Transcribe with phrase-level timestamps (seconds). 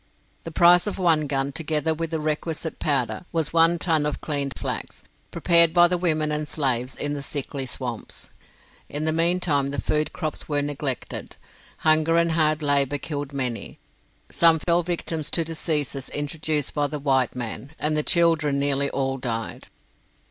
[0.45, 4.55] The price of one gun, together with the requisite powder, was one ton of cleaned
[4.57, 8.31] flax, prepared by the women and slaves in the sickly swamps.
[8.89, 11.37] In the meantime the food crops were neglected,
[11.77, 13.77] hunger and hard labour killed many,
[14.31, 19.19] some fell victims to diseases introduced by the white men, and the children nearly all
[19.19, 19.67] died.